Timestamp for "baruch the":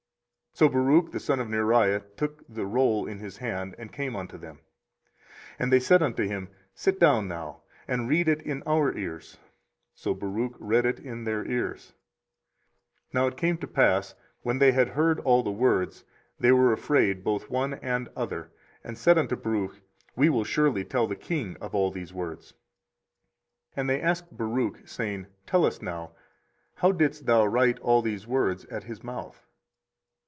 0.67-1.19